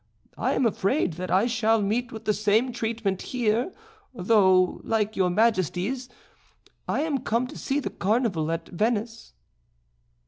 [0.39, 3.71] I am afraid that I shall meet with the same treatment here
[4.15, 6.09] though, like your majesties,
[6.87, 9.33] I am come to see the Carnival at Venice."